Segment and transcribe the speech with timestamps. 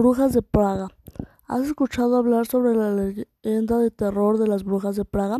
[0.00, 0.88] Brujas de Praga.
[1.46, 5.36] ¿Has escuchado hablar sobre la leyenda de terror de las brujas de Praga?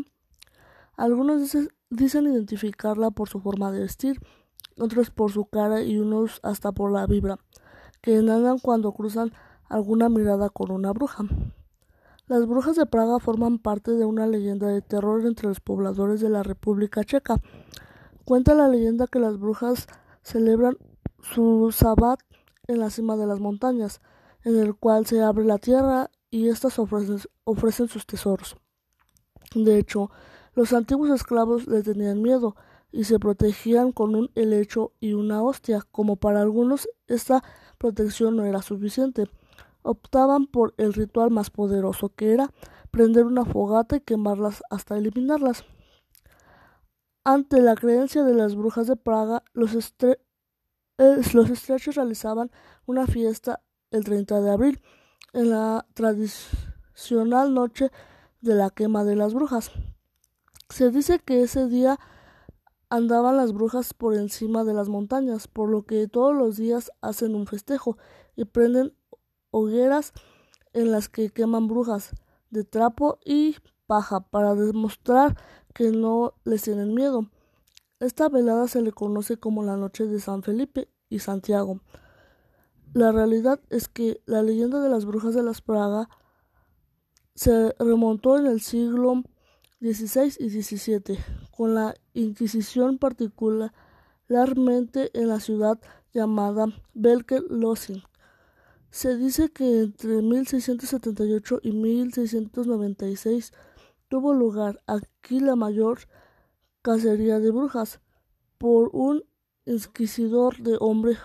[0.98, 1.56] Algunos
[1.88, 4.20] dicen, identificarla por su forma de vestir,
[4.76, 7.38] otros por su cara y unos hasta por la vibra
[8.02, 9.32] que enanan cuando cruzan
[9.64, 11.24] alguna mirada con una bruja.
[12.26, 16.28] Las brujas de Praga forman parte de una leyenda de terror entre los pobladores de
[16.28, 17.36] la República Checa.
[18.26, 19.86] Cuenta la leyenda que las brujas
[20.22, 20.76] celebran
[21.22, 22.20] su sabbat
[22.66, 24.02] en la cima de las montañas,
[24.44, 28.56] en el cual se abre la tierra y éstas ofrecen, sus tesoros.
[29.54, 30.10] De hecho,
[30.54, 32.56] los antiguos esclavos le tenían miedo
[32.92, 35.86] y se protegían con un helecho y una hostia.
[35.90, 37.42] Como para algunos esta
[37.78, 39.28] protección no era suficiente,
[39.82, 42.52] optaban por el ritual más poderoso, que era
[42.90, 45.64] prender una fogata y quemarlas hasta eliminarlas.
[47.24, 49.72] Ante la creencia de las brujas de Praga, los,
[50.96, 52.50] los estrechos realizaban
[52.86, 54.80] una fiesta el 30 de abril,
[55.32, 57.90] en la tradicional noche
[58.40, 59.70] de la quema de las brujas.
[60.68, 61.98] Se dice que ese día
[62.88, 67.34] andaban las brujas por encima de las montañas, por lo que todos los días hacen
[67.34, 67.96] un festejo
[68.36, 68.94] y prenden
[69.50, 70.12] hogueras
[70.72, 72.14] en las que queman brujas
[72.50, 75.36] de trapo y paja para demostrar
[75.74, 77.28] que no les tienen miedo.
[78.00, 81.80] Esta velada se le conoce como la noche de San Felipe y Santiago.
[82.92, 86.08] La realidad es que la leyenda de las brujas de las Praga
[87.36, 89.22] se remontó en el siglo
[89.80, 91.16] XVI y XVII,
[91.56, 95.78] con la Inquisición particularmente en la ciudad
[96.12, 98.02] llamada Belke-Losing.
[98.90, 103.52] Se dice que entre 1678 y 1696
[104.08, 106.00] tuvo lugar aquí la mayor
[106.82, 108.00] cacería de brujas
[108.58, 109.22] por un
[109.64, 111.16] inquisidor de hombre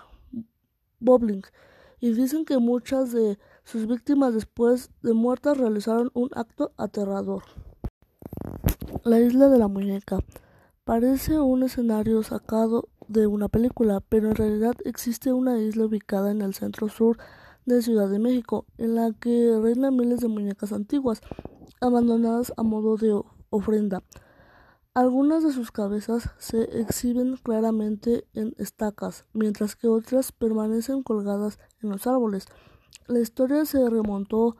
[1.99, 7.43] Y dicen que muchas de sus víctimas después de muertas realizaron un acto aterrador.
[9.03, 10.19] La isla de la muñeca
[10.83, 16.41] parece un escenario sacado de una película, pero en realidad existe una isla ubicada en
[16.41, 17.17] el centro sur
[17.66, 21.22] de Ciudad de México, en la que reinan miles de muñecas antiguas,
[21.81, 23.19] abandonadas a modo de
[23.50, 24.03] ofrenda.
[24.97, 31.89] Algunas de sus cabezas se exhiben claramente en estacas, mientras que otras permanecen colgadas en
[31.89, 32.45] los árboles.
[33.07, 34.56] La historia se remontó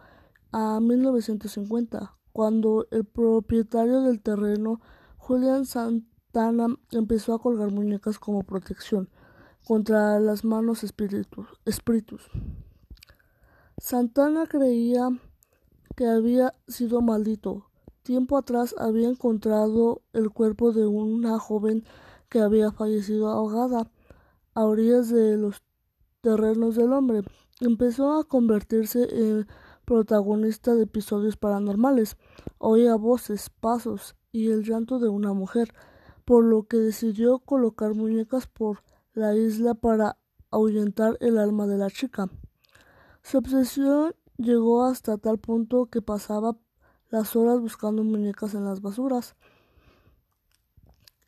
[0.52, 4.82] a 1950, cuando el propietario del terreno,
[5.16, 9.10] Julian Santana, empezó a colgar muñecas como protección
[9.66, 12.30] contra las manos espíritus.
[13.78, 15.08] Santana creía
[15.96, 17.70] que había sido maldito
[18.06, 21.84] Tiempo atrás había encontrado el cuerpo de una joven
[22.30, 23.90] que había fallecido ahogada
[24.54, 25.64] a orillas de los
[26.22, 27.24] terrenos del hombre.
[27.62, 29.48] Empezó a convertirse en
[29.86, 32.16] protagonista de episodios paranormales.
[32.60, 35.74] Oía voces, pasos y el llanto de una mujer,
[36.26, 38.84] por lo que decidió colocar muñecas por
[39.16, 40.20] la isla para
[40.52, 42.30] ahuyentar el alma de la chica.
[43.24, 46.56] Su obsesión llegó hasta tal punto que pasaba
[47.10, 49.36] las horas buscando muñecas en las basuras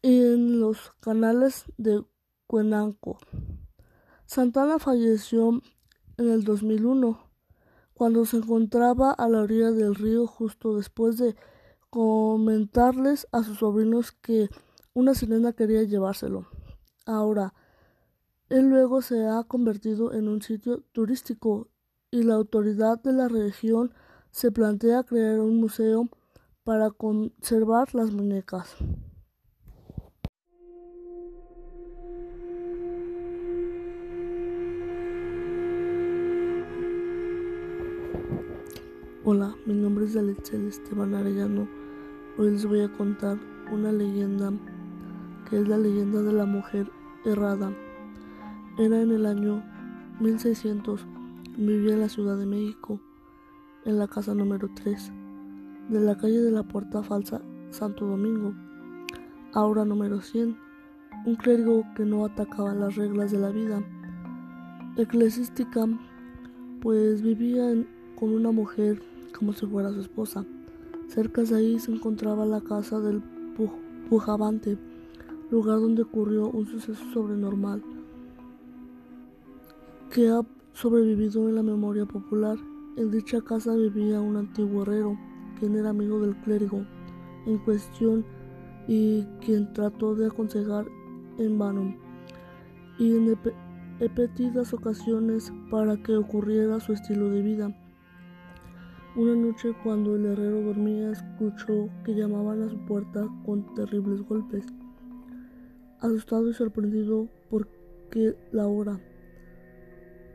[0.01, 2.03] y en los canales de
[2.47, 3.17] Cuenanco.
[4.25, 5.61] Santana falleció
[6.17, 7.19] en el 2001
[7.93, 11.35] cuando se encontraba a la orilla del río justo después de
[11.89, 14.49] comentarles a sus sobrinos que
[14.93, 16.47] una sirena quería llevárselo.
[17.05, 17.53] Ahora,
[18.49, 21.69] él luego se ha convertido en un sitio turístico
[22.11, 23.93] y la autoridad de la región
[24.37, 26.07] se plantea crear un museo
[26.63, 28.77] para conservar las muñecas.
[39.25, 41.67] Hola, mi nombre es Alexel Esteban Arellano.
[42.37, 43.39] Hoy les voy a contar
[43.71, 44.53] una leyenda
[45.49, 46.91] que es la leyenda de la mujer
[47.25, 47.73] errada.
[48.77, 49.63] Era en el año
[50.19, 51.07] 1600,
[51.57, 53.01] vivía en la Ciudad de México
[53.87, 55.11] en la casa número 3
[55.87, 58.53] de la calle de la Puerta Falsa, Santo Domingo.
[59.53, 60.57] Ahora número 100,
[61.25, 63.81] un clérigo que no atacaba las reglas de la vida
[64.97, 65.87] eclesiástica,
[66.81, 67.63] pues vivía
[68.19, 69.01] con una mujer
[69.37, 70.45] como si fuera su esposa.
[71.07, 73.23] Cerca de ahí se encontraba la casa del
[74.09, 74.77] Pujabante,
[75.49, 77.81] lugar donde ocurrió un suceso sobrenormal
[80.11, 80.41] que ha
[80.73, 82.57] sobrevivido en la memoria popular
[82.97, 85.17] en dicha casa vivía un antiguo herrero,
[85.59, 86.83] quien era amigo del clérigo
[87.45, 88.25] en cuestión
[88.87, 90.85] y quien trató de aconsejar
[91.37, 91.95] en vano
[92.97, 93.37] y en
[93.99, 97.77] repetidas ocasiones para que ocurriera su estilo de vida.
[99.15, 104.65] Una noche cuando el herrero dormía escuchó que llamaban a su puerta con terribles golpes.
[105.99, 108.99] Asustado y sorprendido porque la hora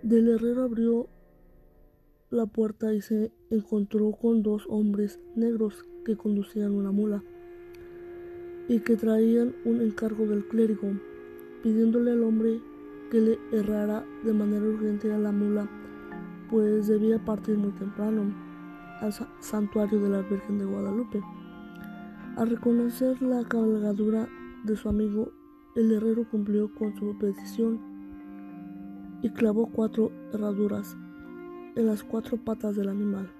[0.03, 1.09] del herrero abrió
[2.33, 7.23] la puerta y se encontró con dos hombres negros que conducían una mula
[8.69, 10.89] y que traían un encargo del clérigo,
[11.63, 12.59] pidiéndole al hombre
[13.11, 15.69] que le errara de manera urgente a la mula,
[16.51, 18.35] pues debía partir muy temprano
[19.03, 21.21] al santuario de la Virgen de Guadalupe.
[22.37, 24.27] Al reconocer la cabalgadura
[24.65, 25.33] de su amigo,
[25.77, 27.79] el herrero cumplió con su petición
[29.23, 30.97] y clavó cuatro herraduras
[31.75, 33.31] en las cuatro patas del animal.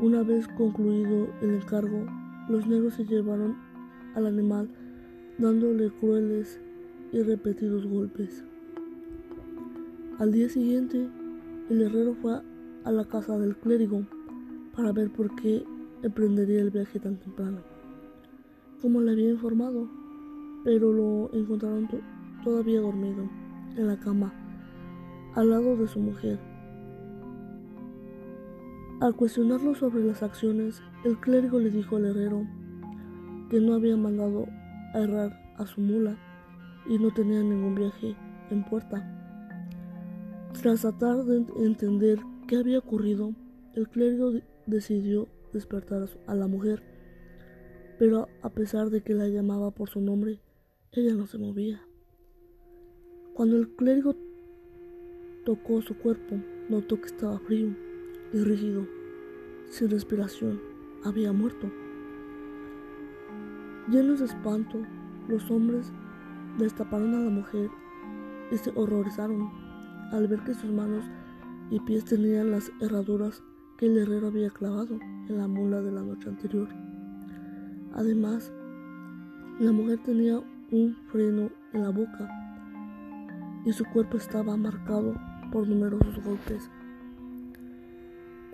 [0.00, 2.06] Una vez concluido el encargo,
[2.48, 3.56] los negros se llevaron
[4.14, 4.68] al animal
[5.38, 6.60] dándole crueles
[7.12, 8.44] y repetidos golpes.
[10.18, 11.08] Al día siguiente,
[11.68, 12.40] el herrero fue
[12.84, 14.06] a la casa del clérigo
[14.76, 15.64] para ver por qué
[16.02, 17.58] emprendería el viaje tan temprano,
[18.80, 19.88] como le había informado,
[20.64, 21.88] pero lo encontraron
[22.44, 23.28] todavía dormido
[23.76, 24.32] en la cama,
[25.34, 26.49] al lado de su mujer.
[29.00, 32.46] Al cuestionarlo sobre las acciones, el clérigo le dijo al herrero
[33.48, 34.46] que no había mandado
[34.92, 36.18] a errar a su mula
[36.86, 38.14] y no tenía ningún viaje
[38.50, 39.02] en puerta.
[40.52, 43.34] Tras tratar de entender qué había ocurrido,
[43.74, 44.32] el clérigo
[44.66, 46.82] decidió despertar a la mujer,
[47.98, 50.42] pero a pesar de que la llamaba por su nombre,
[50.92, 51.80] ella no se movía.
[53.32, 54.14] Cuando el clérigo
[55.46, 56.36] tocó su cuerpo,
[56.68, 57.74] notó que estaba frío
[58.32, 58.86] y rígido,
[59.68, 60.60] sin respiración,
[61.04, 61.70] había muerto.
[63.88, 64.78] Llenos de espanto,
[65.28, 65.92] los hombres
[66.58, 67.70] destaparon a la mujer
[68.50, 69.50] y se horrorizaron
[70.12, 71.04] al ver que sus manos
[71.70, 73.42] y pies tenían las herraduras
[73.76, 74.98] que el herrero había clavado
[75.28, 76.68] en la mula de la noche anterior.
[77.94, 78.52] Además,
[79.58, 80.38] la mujer tenía
[80.70, 82.28] un freno en la boca
[83.64, 85.14] y su cuerpo estaba marcado
[85.52, 86.70] por numerosos golpes.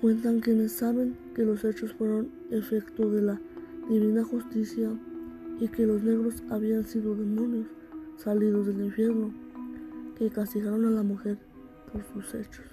[0.00, 3.40] Cuentan quienes saben que los hechos fueron efecto de la
[3.88, 4.90] divina justicia
[5.58, 7.66] y que los negros habían sido demonios
[8.19, 9.32] salidos del infierno
[10.19, 11.38] que castigaron a la mujer
[11.90, 12.66] por sus hechos.